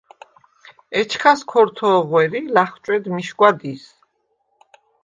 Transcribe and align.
ეჩქას 0.99 1.41
ქორთ’ო̄ღუ̂ერ 1.49 2.31
ი 2.39 2.41
ლა̈ხუ̂ჭუ̂ედ 2.53 3.05
მიშგუ̂ა 3.13 3.49
დის. 3.59 3.83